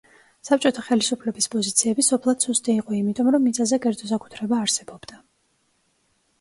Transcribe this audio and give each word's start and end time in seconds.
საბჭოთა 0.47 0.83
ხელისუფლების 0.87 1.47
პოზიციები 1.57 2.07
სოფლად 2.09 2.47
სუსტი 2.47 2.75
იყო 2.83 2.97
იმიტომ, 3.01 3.31
რომ 3.37 3.47
მიწაზე 3.51 3.81
კერძო 3.87 4.13
საკუთრება 4.15 4.61
არსებობდა. 4.65 5.25